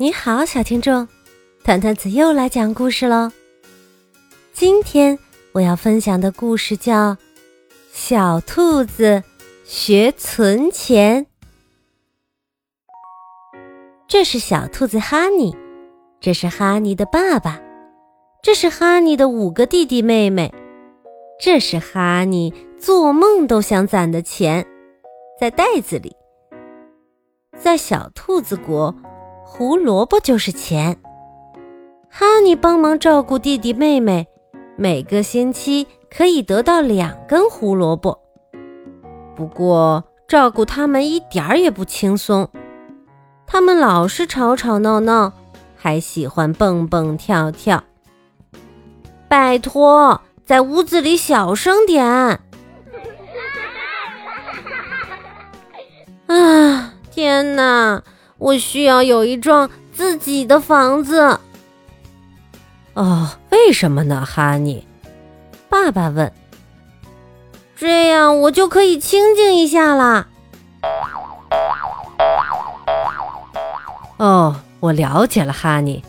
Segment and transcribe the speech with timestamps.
[0.00, 1.06] 你好，小听众，
[1.62, 3.30] 团团子又来讲故事喽。
[4.50, 5.18] 今天
[5.52, 7.12] 我要分享的故事叫
[7.92, 9.22] 《小兔子
[9.62, 11.26] 学存钱》。
[14.08, 15.54] 这是小兔子哈尼，
[16.18, 17.60] 这是哈尼的爸爸，
[18.42, 20.50] 这是哈尼的五个弟弟妹妹，
[21.38, 24.66] 这是哈尼做梦都想攒的钱，
[25.38, 26.16] 在袋子里，
[27.58, 28.94] 在小兔子国。
[29.52, 30.96] 胡萝卜就是钱。
[32.08, 34.28] 哈尼帮忙照顾弟弟妹妹，
[34.76, 38.16] 每个星期可以得到两根胡萝卜。
[39.34, 42.48] 不过照顾他们一点儿也不轻松，
[43.44, 45.32] 他们老是吵吵闹闹，
[45.74, 47.82] 还喜欢蹦蹦跳跳。
[49.28, 52.06] 拜托，在屋子里小声点。
[56.28, 58.04] 啊，天哪！
[58.40, 61.38] 我需要有一幢自己的房子。
[62.94, 64.84] 哦，为什么呢，哈尼？
[65.68, 66.32] 爸爸问。
[67.76, 70.26] 这样我就可以清静一下啦。
[74.16, 76.02] 哦，我了解了，哈尼。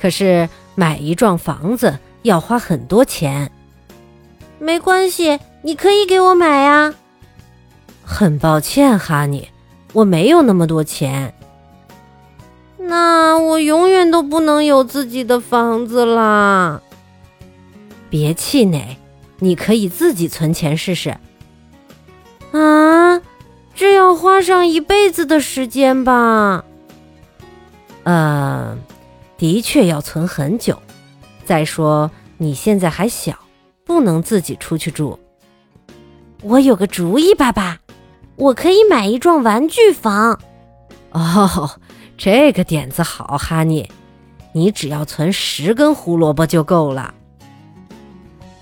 [0.00, 3.50] 可是买一幢房子要花很多钱。
[4.58, 6.94] 没关系，你可以给我买呀。
[8.04, 9.48] 很抱歉，哈尼，
[9.92, 11.34] 我没有那么多钱。
[12.88, 16.80] 那我永远都不能有自己的房子啦！
[18.08, 18.96] 别气馁，
[19.40, 21.16] 你可以自己存钱试试。
[22.52, 23.20] 啊，
[23.74, 26.64] 这要花上一辈子的时间吧？
[28.04, 28.78] 呃，
[29.36, 30.80] 的确要存很久。
[31.44, 33.36] 再说你现在还小，
[33.84, 35.18] 不能自己出去住。
[36.42, 37.78] 我有个主意，爸爸，
[38.36, 40.38] 我可以买一幢玩具房。
[41.18, 41.70] 哦。
[42.18, 43.90] 这个点子好，哈尼，
[44.52, 47.12] 你只要存十根胡萝卜就够了。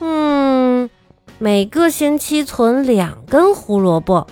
[0.00, 0.90] 嗯，
[1.38, 4.26] 每个星期存两根胡萝卜，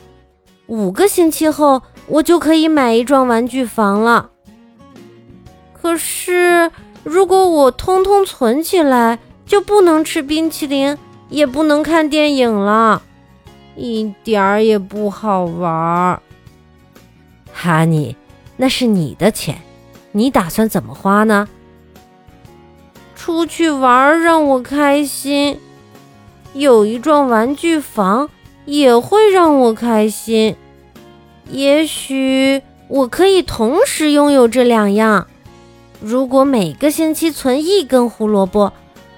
[0.66, 4.30] 五个星期后我就可以买一幢玩具房了。
[5.72, 6.72] 可是，
[7.04, 10.98] 如果我通通存起来，就不能吃冰淇淋，
[11.28, 13.00] 也不能看电影了，
[13.76, 16.20] 一点儿也不好玩。
[17.52, 18.16] 哈尼。
[18.62, 19.60] 那是你的钱，
[20.12, 21.48] 你打算怎么花呢？
[23.16, 25.58] 出去玩让我开心，
[26.52, 28.30] 有一幢玩具房
[28.64, 30.54] 也会让我开心。
[31.50, 35.26] 也许我可以同时拥有这两样。
[36.00, 38.72] 如果每个星期存一根胡萝卜，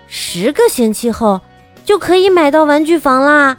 [0.07, 1.43] 十个星期后
[1.85, 3.59] 就可以买到玩具房啦。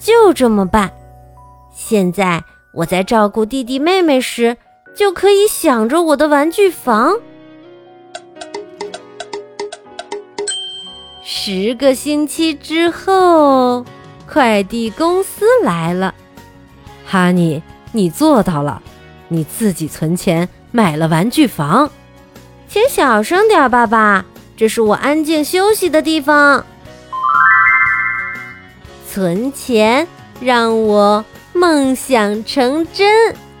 [0.00, 0.92] 就这么办。
[1.72, 2.42] 现在。
[2.72, 4.56] 我在照顾弟弟妹妹时，
[4.96, 7.16] 就可以想着我的玩具房。
[11.22, 13.84] 十个星期之后，
[14.26, 16.14] 快递公司来了。
[17.06, 17.62] 哈尼，
[17.92, 18.82] 你做到了，
[19.28, 21.90] 你自己存钱买了玩具房。
[22.68, 24.24] 请小声点，爸爸，
[24.56, 26.64] 这是我安静休息的地方。
[29.06, 30.08] 存钱
[30.40, 31.22] 让我。
[31.52, 33.51] 梦想成真。